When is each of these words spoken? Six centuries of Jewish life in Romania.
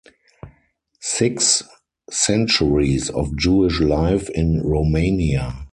Six 0.99 1.61
centuries 2.09 3.11
of 3.11 3.37
Jewish 3.37 3.79
life 3.79 4.31
in 4.31 4.63
Romania. 4.63 5.67